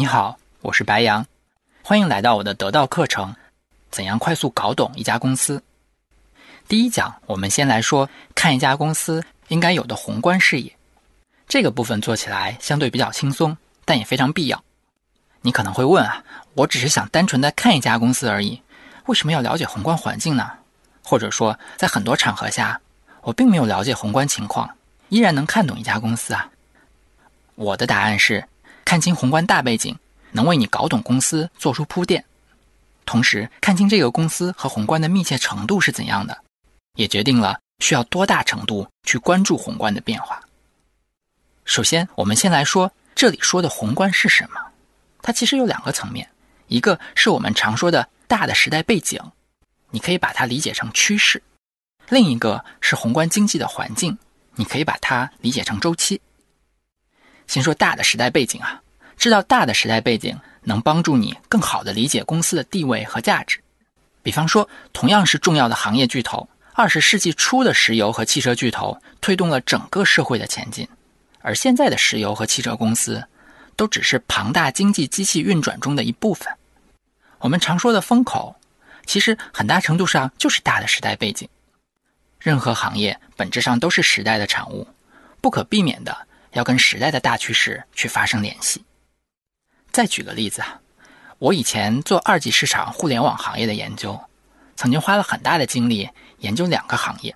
[0.00, 1.26] 你好，我是白羊，
[1.82, 3.36] 欢迎来到我的得到课程。
[3.90, 5.62] 怎样快速搞懂一家公司？
[6.66, 10.74] 第一讲，我们先来说看一家公司应该有的宏观视野。
[11.46, 14.64] 这个部分做起来相对比较轻松，但也非常必要。
[15.42, 16.24] 你可能会问啊，
[16.54, 18.62] 我只是想单纯的看一家公司而已，
[19.04, 20.50] 为什么要了解宏观环境呢？
[21.04, 22.80] 或者说，在很多场合下，
[23.20, 24.78] 我并没有了解宏观情况，
[25.10, 26.50] 依然能看懂一家公司啊？
[27.54, 28.42] 我的答案是。
[28.90, 29.96] 看清宏观大背景，
[30.32, 32.20] 能为你搞懂公司做出铺垫；
[33.06, 36.36] 同时，看清这个公司和宏观的密切程度是怎样的，
[36.96, 40.42] 也决定了需要多大程度去关注宏观的变化。
[41.64, 44.60] 首先，我们先来说这里说的宏观是什么。
[45.22, 46.28] 它其实有两个层面，
[46.66, 49.22] 一个是我们常说的大的时代背景，
[49.90, 51.38] 你可以把它理解成趋势；
[52.08, 54.18] 另一个是宏观经济的环境，
[54.56, 56.20] 你可以把它理解成周期。
[57.50, 58.80] 先说大的时代背景啊，
[59.16, 63.58] 知道大的时代背景能帮助你更好的理解公司的地位和价值。
[64.22, 70.86] 比方说，同样是重要的行业巨头，二十世纪初的石油和汽车巨头推动了整个社会的前进，
[71.40, 73.20] 而现在的石油和汽车公司
[73.74, 76.46] 都只是庞大经济机器运转中的一部分。
[77.40, 78.54] 我们常说的风口，
[79.06, 81.48] 其实很大程度上就是大的时代背景。
[82.38, 84.86] 任何行业本质上都是时代的产物，
[85.40, 86.16] 不可避免的。
[86.52, 88.84] 要跟时代的大趋势去发生联系。
[89.90, 90.80] 再举个例子啊，
[91.38, 94.20] 我以前做二级市场互联网行业的研究，
[94.76, 97.34] 曾经花了很大的精力研究两个行业，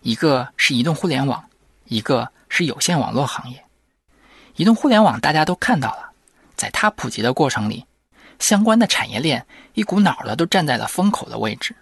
[0.00, 1.48] 一个是移动互联网，
[1.86, 3.64] 一个是有线网络行业。
[4.56, 6.12] 移动互联网大家都看到了，
[6.56, 7.86] 在它普及的过程里，
[8.38, 11.74] 相关的产业链一股脑的都站在了风口的位置，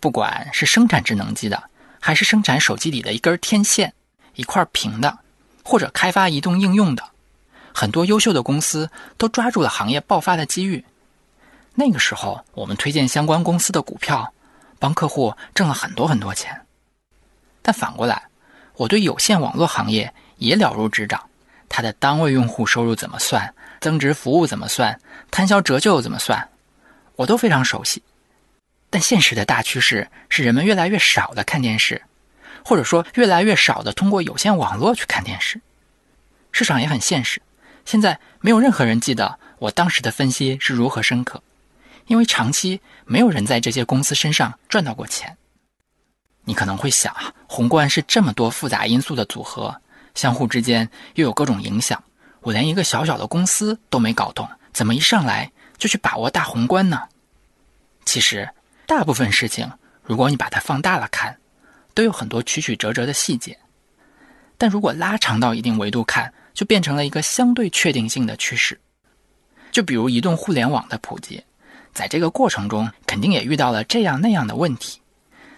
[0.00, 3.92] 不管是生产智能机的，还是生产手机里的一根天线、
[4.34, 5.18] 一块屏的。
[5.66, 7.02] 或者开发移动应用的
[7.74, 10.84] 很多优秀的公司都抓住了行业爆发的机遇。
[11.74, 14.32] 那个时候，我们推荐相关公司的股票，
[14.78, 16.62] 帮客户挣了很多很多钱。
[17.62, 18.22] 但反过来，
[18.74, 21.20] 我对有线网络行业也了如指掌，
[21.68, 24.98] 它的单位用户收入怎么算，增值服务怎么算，
[25.32, 26.48] 摊销折旧怎么算，
[27.16, 28.00] 我都非常熟悉。
[28.88, 32.00] 但现实的大趋势是，人们越来越少的看电视。
[32.66, 35.60] 或者说，越来越少的通过有线网络去看电视，
[36.50, 37.40] 市场也很现实。
[37.84, 41.40] 现在没有任何人记得我当时的分析是如何深刻，
[42.08, 45.36] 因为长期没有人在这些公司身上赚到过钱。
[46.42, 49.80] 你可能会想啊，宏观是这么多复杂因素的组合，
[50.16, 52.02] 相互之间又有各种影响，
[52.40, 57.00] 我连一个小小的公司都没搞懂，怎么一上来就去把握大宏观呢？
[58.04, 58.50] 其实，
[58.88, 59.70] 大部分事情，
[60.02, 61.38] 如果你把它放大了看。
[61.96, 63.58] 都有很多曲曲折折的细节，
[64.58, 68.78] 但如果拉长到一定维度看，就变成了一个相对确定性的趋势。
[69.72, 71.42] 就比如移动互联网的普及，
[71.94, 75.00] 在这个过程中肯定也遇到了这样那样的问题，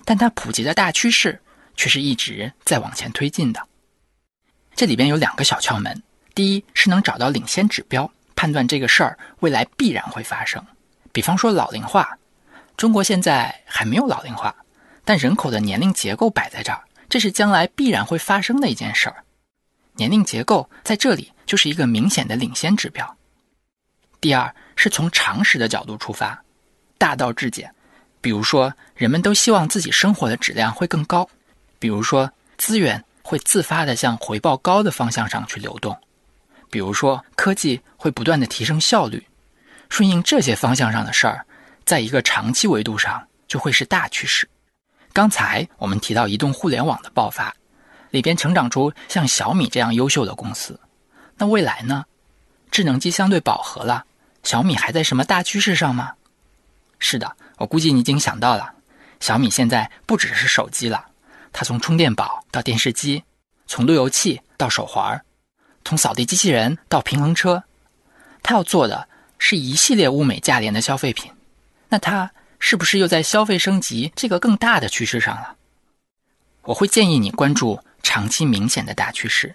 [0.04, 1.40] 但它普及的大趋势
[1.74, 3.60] 却是一直在往前推进的。
[4.76, 6.00] 这里边有两个小窍门：
[6.36, 10.64] 第一是能找到领先指标，判断这个事儿未来必然会发生。
[11.10, 12.16] 比方说老龄化，
[12.76, 14.54] 中国现在还没有老龄化。
[15.08, 19.24] 但人口的年龄结构摆在这儿，这是将来必然会发生的一件事儿。
[19.94, 23.16] 年龄结构在这里就是一个明显的领先指标。
[24.20, 26.38] 第二是从常识的角度出发，
[26.98, 27.74] 大道至简。
[28.20, 31.26] 比如说，人们都希望自己生活的质量会更高；
[31.78, 35.94] 比如说，资源会自发的向回报高的方向上去流动；
[36.70, 39.26] 比如说，科技会不断的提升效率。
[39.88, 41.46] 顺应这些方向上的事儿，
[41.86, 44.46] 在一个长期维度上就会是大趋势。
[45.18, 47.52] 刚才我们提到移动互联网的爆发，
[48.10, 50.78] 里边成长出像小米这样优秀的公司。
[51.36, 52.04] 那未来呢？
[52.70, 54.04] 智能机相对饱和了，
[54.44, 56.12] 小米还在什么大趋势上吗？
[57.00, 58.72] 是的，我估计你已经想到了。
[59.18, 61.04] 小米现在不只是手机了，
[61.52, 63.24] 它从充电宝到电视机，
[63.66, 65.20] 从路由器到手环，
[65.84, 67.60] 从扫地机器人到平衡车，
[68.40, 71.32] 它要做的是一系列物美价廉的消费品。
[71.88, 72.30] 那它？
[72.58, 75.56] 是不是又在消费升级这个更大的趋势上了？
[76.62, 79.54] 我会建议你关注长期明显的大趋势，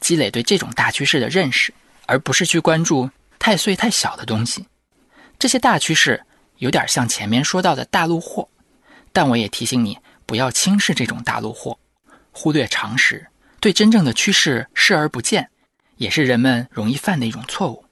[0.00, 1.74] 积累对这种大趋势的认识，
[2.06, 4.66] 而不是去关注太碎太小的东西。
[5.38, 6.24] 这些大趋势
[6.58, 8.48] 有点像前面说到的大陆货，
[9.12, 11.78] 但我也提醒你不要轻视这种大陆货，
[12.32, 13.26] 忽略常识，
[13.60, 15.50] 对真正的趋势视而不见，
[15.96, 17.84] 也是人们容易犯的一种错误。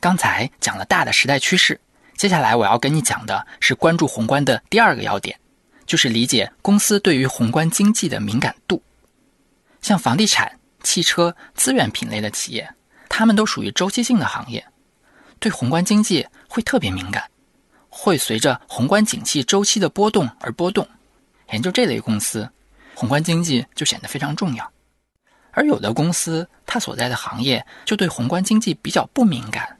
[0.00, 1.80] 刚才讲了大的时代趋势。
[2.18, 5.38] 接下来我要跟你讲的是关注宏观的第二个要点，
[5.86, 8.82] 就是理解公司对于宏观经济的敏感度。
[9.80, 10.50] 像房地产、
[10.82, 12.68] 汽车、资源品类的企业，
[13.08, 14.66] 它们都属于周期性的行业，
[15.38, 17.22] 对宏观经济会特别敏感，
[17.88, 20.84] 会随着宏观景气周期的波动而波动。
[21.52, 22.50] 研究这类公司，
[22.96, 24.72] 宏观经济就显得非常重要。
[25.52, 29.78] 而有的公司，它所在的行业就对宏观经济比较不敏感。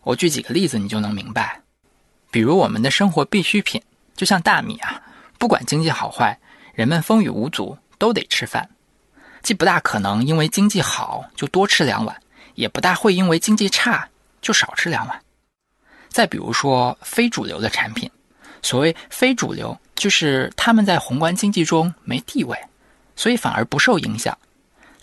[0.00, 1.60] 我举几个例子，你就能明白。
[2.34, 3.80] 比如我们的生活必需品，
[4.16, 5.00] 就像大米啊，
[5.38, 6.36] 不管经济好坏，
[6.74, 8.68] 人们风雨无阻都得吃饭，
[9.40, 12.20] 既不大可能因为经济好就多吃两碗，
[12.56, 14.08] 也不大会因为经济差
[14.42, 15.16] 就少吃两碗。
[16.08, 18.10] 再比如说非主流的产品，
[18.62, 22.58] 所谓非主流，就是他们在宏观经济中没地位，
[23.14, 24.36] 所以反而不受影响。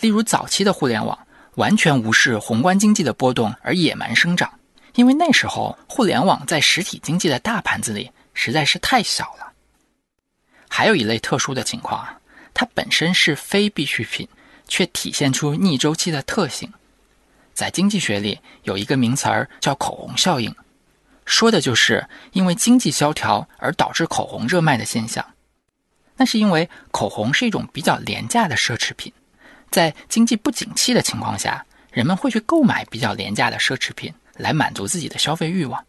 [0.01, 1.17] 例如早期的互联网，
[1.55, 4.51] 完全无视宏观经济的波动而野蛮生长。
[4.95, 9.53] 因为那时候互联网在实体经济的大盘子里实在是太小了。
[10.69, 12.19] 还有一类特殊的情况啊，
[12.53, 14.27] 它本身是非必需品，
[14.67, 16.71] 却体现出逆周期的特性。
[17.53, 20.55] 在经济学里有一个名词儿叫口红效应，
[21.25, 25.25] 说的就是因为经济萧条而导致口红热卖的现象。
[26.15, 29.11] 那是因为口红是一种比较廉价的奢侈品，
[29.69, 34.13] 在经济不景气的情况下，人们会去购买比较廉价的奢侈品。
[34.35, 35.85] 来满足自己的消费欲望。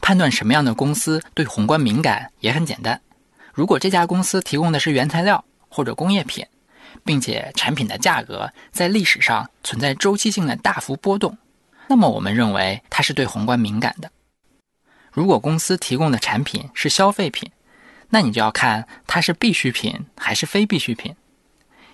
[0.00, 3.00] 判断什么样的公司对宏观敏感也很简单。
[3.52, 6.46] 如果这家公司提供的是原材料或者工业品，
[7.04, 11.36] 并且产品的价格在历史上存在周期性的大幅波动，
[11.88, 14.10] 那么我们认为它是对宏观敏感的。
[15.12, 17.50] 如果公司提供的产品是消费品，
[18.08, 21.14] 那你就要看它是必需品还是非必需品。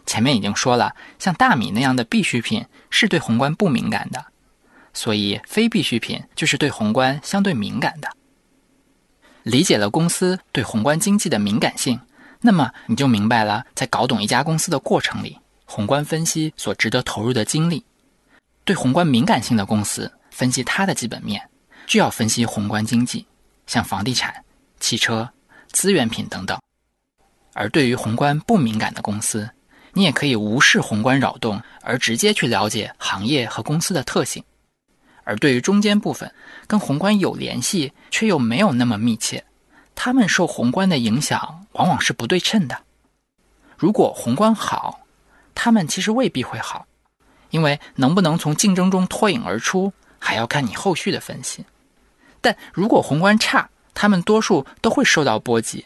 [0.04, 4.24] 前面已经说了，像大米那样的必需品是对宏观不敏感的。
[4.96, 8.08] 所以，非必需品就是对宏观相对敏感的。
[9.42, 12.00] 理解了公司对宏观经济的敏感性，
[12.40, 17.84] 那么你就明白了，在搞懂一家公司的过程里，宏观分析所值得投入的精力。
[18.64, 21.46] 对宏观敏感性的公司，分析它的基本面，
[21.86, 23.26] 就要分析宏观经济，
[23.66, 24.34] 像房地产、
[24.80, 25.28] 汽车、
[25.72, 26.58] 资源品等等。
[27.52, 29.48] 而对于宏观不敏感的公司，
[29.92, 34.42] 你也可以无视宏观扰动，而直接去了解行业和公司的特性。
[35.26, 36.32] 而对于中间部分，
[36.68, 39.44] 跟宏观有联系却又没有那么密切，
[39.96, 42.78] 他们受宏观的影响往往是不对称的。
[43.76, 45.00] 如果宏观好，
[45.52, 46.86] 他们其实未必会好，
[47.50, 51.64] 因为能不能从竞争中脱颖而出，还要看你后续的分析。
[52.40, 55.84] 但如果宏观差，他们多数都会受到波及，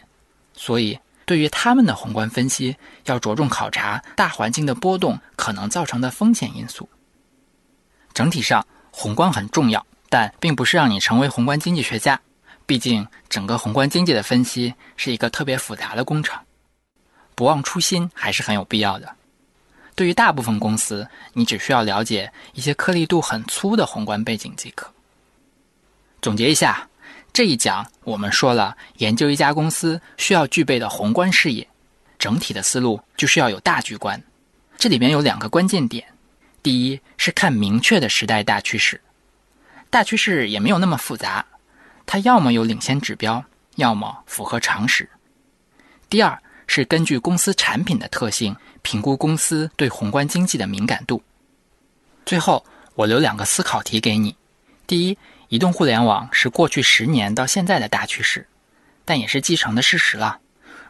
[0.53, 2.77] 所以对于他们的宏观分析，
[3.07, 6.87] 要着重考察大环境的波动可能造成的风险因素。
[8.13, 8.67] 整体上。
[8.91, 12.21] 宏观很重要，但并不是让你成为宏观经济学家。
[12.67, 16.41] 毕竟，整个宏观经济的分析是一个特别复杂的工程，
[17.35, 19.17] 不忘初心还是很有必要的。
[19.97, 24.89] 对于大部分公司，你只需要了解一些颗粒度很粗的宏观背景即可。
[26.23, 26.89] 总结一下，
[27.33, 31.67] 这一讲我们说了，研究一家公司需要具备的宏观视野，
[32.19, 34.23] 整体的思路就是要有大局观。
[34.79, 36.07] 这里面有两个关键点。
[36.63, 39.01] 第一是看明确的时代大趋势，
[39.89, 41.45] 大趋势也没有那么复杂，
[42.05, 43.43] 它要么有领先指标，
[43.77, 45.09] 要么符合常识。
[46.11, 51.23] 第二是根据公司产品的特性评估公司对宏观经济的敏感度。
[52.27, 52.65] 最后，
[52.95, 54.37] 我留两个思考题给你：
[54.87, 55.17] 第一，
[55.49, 58.47] 移动互联网是过去十年到现在的大趋势，
[59.07, 60.39] 但也是继承的事实了。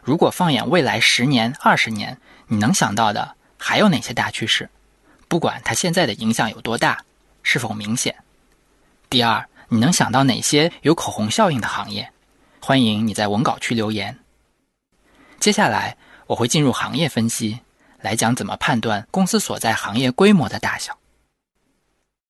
[0.03, 4.69] 如果放眼未来十年、二十年，你能想到的还有哪些大趋势？
[5.31, 7.05] 不管它现在的影响有多大，
[7.41, 8.13] 是否明显。
[9.09, 12.11] 第二，你能想到哪些有口红效应的行业？
[12.59, 14.19] 欢迎你在文稿区留言。
[15.39, 15.95] 接下来
[16.27, 17.61] 我会进入行业分析，
[18.01, 20.97] 来讲怎么判断公司所在行业规模的大小。